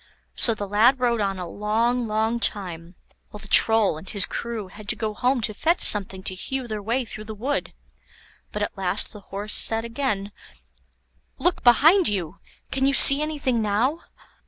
[0.35, 2.95] So the lad rode on a long, long time,
[3.29, 6.65] while the Troll and his crew had to go home to fetch something to hew
[6.67, 7.71] their way through the wood.
[8.51, 10.31] But at last the Horse said again:
[11.37, 12.39] "Look behind you!
[12.71, 13.99] can you see anything now?"